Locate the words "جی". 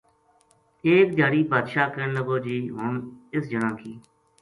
2.45-2.57